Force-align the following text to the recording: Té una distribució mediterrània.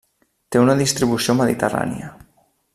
Té 0.55 0.61
una 0.61 0.75
distribució 0.79 1.37
mediterrània. 1.43 2.13